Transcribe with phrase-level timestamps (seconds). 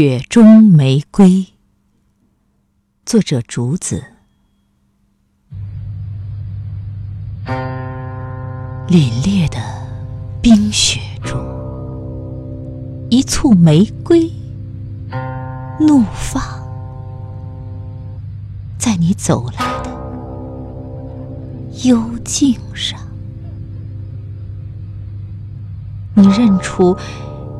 [0.00, 1.48] 雪中玫瑰，
[3.04, 4.04] 作者竹子。
[8.86, 9.58] 凛冽的
[10.40, 11.36] 冰雪中，
[13.10, 14.30] 一簇玫瑰
[15.80, 16.44] 怒放，
[18.78, 19.90] 在你走来的
[21.82, 23.00] 幽径上，
[26.14, 26.96] 你认出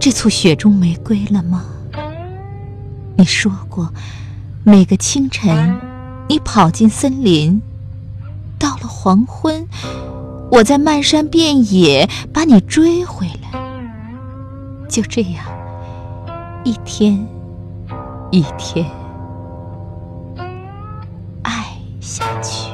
[0.00, 1.66] 这簇雪中玫瑰了吗？
[3.16, 3.92] 你说过，
[4.64, 5.80] 每个清晨，
[6.28, 7.62] 你跑进森林，
[8.58, 9.68] 到了黄昏，
[10.50, 13.60] 我在漫山遍野把你追回来。
[14.88, 15.44] 就这样，
[16.64, 17.24] 一天
[18.32, 18.84] 一天
[21.42, 21.64] 爱
[22.00, 22.68] 下去。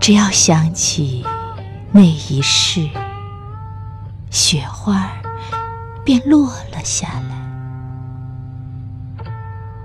[0.00, 1.24] 只要想起
[1.92, 2.88] 那一世，
[4.28, 5.08] 雪花
[6.04, 7.39] 便落了下来。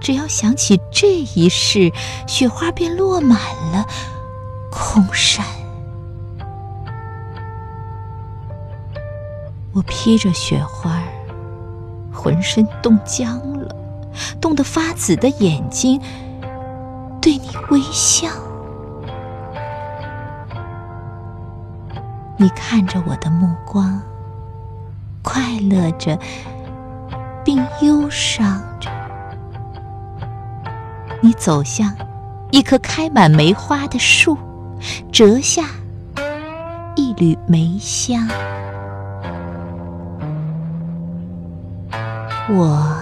[0.05, 1.91] 只要想起这一世，
[2.27, 3.39] 雪花便落满
[3.71, 3.83] 了
[4.71, 5.43] 空山。
[9.73, 11.01] 我披着雪花，
[12.13, 13.75] 浑身冻僵了，
[14.39, 15.99] 冻得发紫的眼睛
[17.19, 18.27] 对你微笑。
[22.37, 23.99] 你看着我的目光，
[25.23, 26.15] 快乐着，
[27.43, 28.94] 并忧伤着。
[31.25, 31.91] 你走向
[32.51, 34.37] 一棵开满梅花的树，
[35.11, 35.63] 折下
[36.95, 38.27] 一缕梅香。
[42.47, 42.95] 我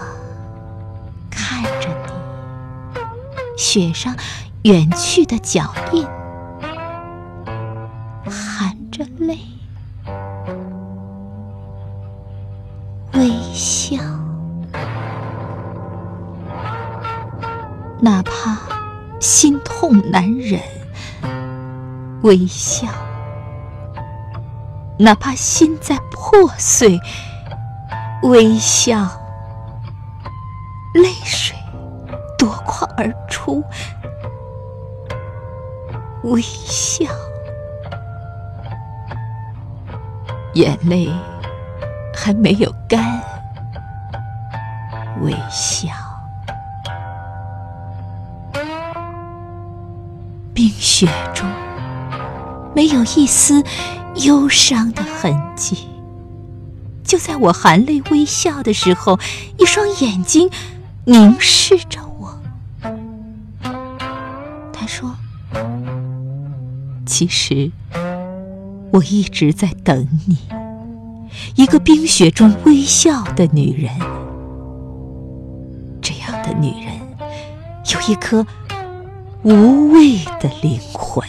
[1.29, 4.15] 看着你，雪上
[4.61, 6.07] 远去的脚印，
[8.23, 9.37] 含着泪，
[13.15, 13.97] 微笑。
[18.03, 18.57] 哪怕
[19.21, 20.59] 心痛难忍，
[22.21, 22.89] 微笑；
[24.99, 26.99] 哪怕心在破碎，
[28.23, 29.07] 微笑。
[30.95, 31.55] 泪水
[32.37, 33.63] 夺眶而出，
[36.23, 37.05] 微笑。
[40.55, 41.09] 眼泪
[42.13, 43.21] 还没有干，
[45.21, 45.87] 微笑。
[50.63, 51.45] 冰雪中
[52.73, 53.61] 没有一丝
[54.23, 55.89] 忧伤的痕迹。
[57.03, 59.19] 就在我含泪微笑的时候，
[59.59, 60.49] 一双眼睛
[61.03, 62.39] 凝视着我。
[64.71, 65.13] 他说
[67.05, 67.69] ：“其实
[68.93, 70.37] 我一直在等你，
[71.55, 73.91] 一个冰雪中微笑的女人。
[76.01, 76.95] 这样的女人
[77.93, 78.47] 有一颗。”
[79.43, 81.27] 无畏的灵魂，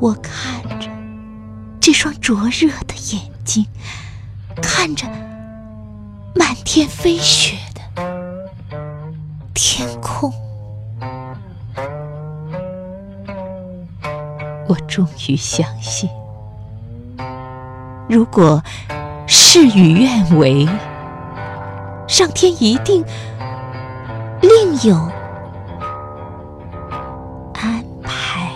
[0.00, 0.88] 我看着
[1.78, 3.64] 这双灼热的眼睛，
[4.60, 5.06] 看着
[6.34, 7.80] 满天飞雪的
[9.54, 10.32] 天空，
[14.66, 16.10] 我终于相信，
[18.08, 18.60] 如果
[19.28, 20.68] 事与愿违，
[22.08, 23.04] 上天一定。
[24.44, 24.94] 另有
[27.54, 28.52] 安排。